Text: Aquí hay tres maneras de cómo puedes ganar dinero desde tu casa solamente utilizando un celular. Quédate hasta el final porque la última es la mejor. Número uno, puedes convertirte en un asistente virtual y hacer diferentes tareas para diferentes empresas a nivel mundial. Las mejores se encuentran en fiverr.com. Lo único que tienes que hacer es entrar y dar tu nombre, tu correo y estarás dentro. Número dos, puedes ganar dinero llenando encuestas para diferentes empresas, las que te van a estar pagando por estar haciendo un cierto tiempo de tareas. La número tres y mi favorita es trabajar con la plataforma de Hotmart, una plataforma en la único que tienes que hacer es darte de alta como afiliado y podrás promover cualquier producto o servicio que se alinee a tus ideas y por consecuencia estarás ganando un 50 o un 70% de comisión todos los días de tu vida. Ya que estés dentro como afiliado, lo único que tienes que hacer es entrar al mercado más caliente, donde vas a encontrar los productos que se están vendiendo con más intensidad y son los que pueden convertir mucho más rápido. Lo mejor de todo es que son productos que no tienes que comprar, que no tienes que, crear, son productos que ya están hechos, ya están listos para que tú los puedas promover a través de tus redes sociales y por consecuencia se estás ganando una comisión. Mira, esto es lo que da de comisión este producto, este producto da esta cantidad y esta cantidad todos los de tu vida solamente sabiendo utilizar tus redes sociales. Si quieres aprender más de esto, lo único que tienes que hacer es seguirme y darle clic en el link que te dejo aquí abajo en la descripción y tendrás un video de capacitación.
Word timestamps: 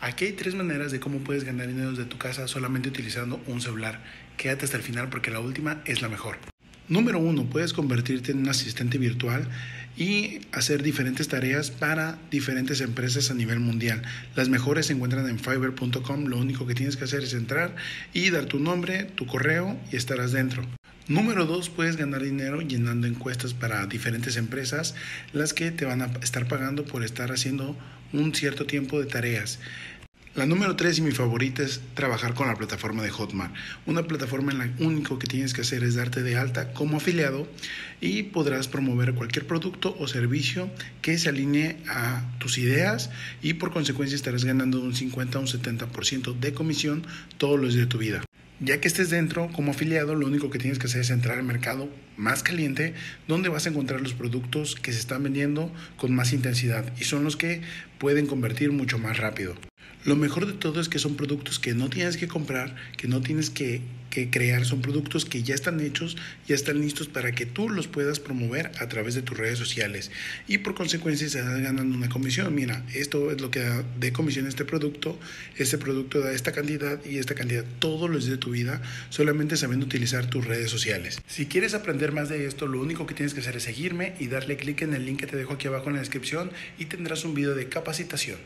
Aquí 0.00 0.24
hay 0.24 0.32
tres 0.32 0.54
maneras 0.54 0.92
de 0.92 1.00
cómo 1.00 1.18
puedes 1.18 1.44
ganar 1.44 1.68
dinero 1.68 1.90
desde 1.90 2.06
tu 2.06 2.16
casa 2.16 2.48
solamente 2.48 2.88
utilizando 2.88 3.38
un 3.46 3.60
celular. 3.60 4.02
Quédate 4.38 4.64
hasta 4.64 4.78
el 4.78 4.82
final 4.82 5.10
porque 5.10 5.30
la 5.30 5.40
última 5.40 5.82
es 5.84 6.00
la 6.00 6.08
mejor. 6.08 6.38
Número 6.88 7.18
uno, 7.18 7.44
puedes 7.44 7.74
convertirte 7.74 8.32
en 8.32 8.38
un 8.38 8.48
asistente 8.48 8.96
virtual 8.96 9.46
y 9.98 10.40
hacer 10.52 10.82
diferentes 10.82 11.28
tareas 11.28 11.70
para 11.70 12.18
diferentes 12.30 12.80
empresas 12.80 13.30
a 13.30 13.34
nivel 13.34 13.60
mundial. 13.60 14.02
Las 14.34 14.48
mejores 14.48 14.86
se 14.86 14.94
encuentran 14.94 15.28
en 15.28 15.38
fiverr.com. 15.38 16.24
Lo 16.24 16.38
único 16.38 16.66
que 16.66 16.74
tienes 16.74 16.96
que 16.96 17.04
hacer 17.04 17.22
es 17.22 17.34
entrar 17.34 17.76
y 18.14 18.30
dar 18.30 18.46
tu 18.46 18.58
nombre, 18.58 19.04
tu 19.04 19.26
correo 19.26 19.78
y 19.92 19.96
estarás 19.96 20.32
dentro. 20.32 20.66
Número 21.08 21.44
dos, 21.44 21.70
puedes 21.70 21.96
ganar 21.96 22.22
dinero 22.22 22.60
llenando 22.60 23.06
encuestas 23.06 23.52
para 23.52 23.86
diferentes 23.86 24.36
empresas, 24.36 24.94
las 25.32 25.52
que 25.52 25.70
te 25.70 25.84
van 25.84 26.02
a 26.02 26.10
estar 26.22 26.46
pagando 26.46 26.84
por 26.84 27.02
estar 27.02 27.32
haciendo 27.32 27.76
un 28.12 28.34
cierto 28.34 28.64
tiempo 28.66 29.00
de 29.00 29.06
tareas. 29.06 29.58
La 30.36 30.46
número 30.46 30.76
tres 30.76 30.96
y 30.98 31.02
mi 31.02 31.10
favorita 31.10 31.64
es 31.64 31.80
trabajar 31.94 32.34
con 32.34 32.46
la 32.46 32.54
plataforma 32.54 33.02
de 33.02 33.10
Hotmart, 33.10 33.52
una 33.84 34.04
plataforma 34.04 34.52
en 34.52 34.58
la 34.58 34.70
único 34.78 35.18
que 35.18 35.26
tienes 35.26 35.52
que 35.52 35.62
hacer 35.62 35.82
es 35.82 35.96
darte 35.96 36.22
de 36.22 36.36
alta 36.36 36.72
como 36.72 36.98
afiliado 36.98 37.48
y 38.00 38.22
podrás 38.22 38.68
promover 38.68 39.14
cualquier 39.14 39.48
producto 39.48 39.96
o 39.98 40.06
servicio 40.06 40.70
que 41.02 41.18
se 41.18 41.30
alinee 41.30 41.78
a 41.88 42.22
tus 42.38 42.58
ideas 42.58 43.10
y 43.42 43.54
por 43.54 43.72
consecuencia 43.72 44.14
estarás 44.14 44.44
ganando 44.44 44.80
un 44.80 44.94
50 44.94 45.36
o 45.36 45.40
un 45.40 45.48
70% 45.48 46.38
de 46.38 46.54
comisión 46.54 47.04
todos 47.36 47.58
los 47.58 47.74
días 47.74 47.86
de 47.86 47.90
tu 47.90 47.98
vida. 47.98 48.22
Ya 48.62 48.78
que 48.78 48.88
estés 48.88 49.08
dentro 49.08 49.50
como 49.52 49.70
afiliado, 49.70 50.14
lo 50.14 50.26
único 50.26 50.50
que 50.50 50.58
tienes 50.58 50.78
que 50.78 50.86
hacer 50.86 51.00
es 51.00 51.08
entrar 51.08 51.38
al 51.38 51.44
mercado 51.44 51.88
más 52.18 52.42
caliente, 52.42 52.92
donde 53.26 53.48
vas 53.48 53.64
a 53.64 53.70
encontrar 53.70 54.02
los 54.02 54.12
productos 54.12 54.74
que 54.74 54.92
se 54.92 54.98
están 54.98 55.22
vendiendo 55.22 55.72
con 55.96 56.14
más 56.14 56.34
intensidad 56.34 56.84
y 57.00 57.04
son 57.04 57.24
los 57.24 57.38
que 57.38 57.62
pueden 57.98 58.26
convertir 58.26 58.70
mucho 58.70 58.98
más 58.98 59.16
rápido. 59.16 59.54
Lo 60.06 60.16
mejor 60.16 60.46
de 60.46 60.54
todo 60.54 60.80
es 60.80 60.88
que 60.88 60.98
son 60.98 61.14
productos 61.14 61.58
que 61.58 61.74
no 61.74 61.90
tienes 61.90 62.16
que 62.16 62.26
comprar, 62.26 62.74
que 62.96 63.06
no 63.06 63.20
tienes 63.20 63.50
que, 63.50 63.82
crear, 64.30 64.64
son 64.64 64.80
productos 64.80 65.26
que 65.26 65.42
ya 65.42 65.54
están 65.54 65.78
hechos, 65.80 66.16
ya 66.48 66.54
están 66.54 66.80
listos 66.80 67.06
para 67.06 67.32
que 67.32 67.44
tú 67.44 67.68
los 67.68 67.86
puedas 67.86 68.18
promover 68.18 68.72
a 68.80 68.88
través 68.88 69.14
de 69.14 69.22
tus 69.22 69.36
redes 69.36 69.58
sociales 69.58 70.10
y 70.48 70.58
por 70.58 70.74
consecuencia 70.74 71.28
se 71.28 71.38
estás 71.38 71.60
ganando 71.60 71.94
una 71.94 72.08
comisión. 72.08 72.52
Mira, 72.54 72.82
esto 72.94 73.30
es 73.30 73.42
lo 73.42 73.50
que 73.50 73.60
da 73.60 73.84
de 74.00 74.12
comisión 74.12 74.46
este 74.46 74.64
producto, 74.64 75.20
este 75.58 75.76
producto 75.76 76.20
da 76.20 76.32
esta 76.32 76.52
cantidad 76.52 76.98
y 77.04 77.18
esta 77.18 77.34
cantidad 77.34 77.64
todos 77.78 78.08
los 78.08 78.24
de 78.24 78.38
tu 78.38 78.52
vida 78.52 78.80
solamente 79.10 79.58
sabiendo 79.58 79.84
utilizar 79.84 80.30
tus 80.30 80.46
redes 80.46 80.70
sociales. 80.70 81.20
Si 81.28 81.44
quieres 81.44 81.74
aprender 81.74 82.10
más 82.10 82.30
de 82.30 82.46
esto, 82.46 82.66
lo 82.66 82.80
único 82.80 83.06
que 83.06 83.14
tienes 83.14 83.34
que 83.34 83.40
hacer 83.40 83.56
es 83.56 83.64
seguirme 83.64 84.14
y 84.18 84.28
darle 84.28 84.56
clic 84.56 84.80
en 84.80 84.94
el 84.94 85.04
link 85.04 85.20
que 85.20 85.26
te 85.26 85.36
dejo 85.36 85.52
aquí 85.52 85.68
abajo 85.68 85.88
en 85.88 85.96
la 85.96 86.00
descripción 86.00 86.50
y 86.78 86.86
tendrás 86.86 87.24
un 87.26 87.34
video 87.34 87.54
de 87.54 87.68
capacitación. 87.68 88.38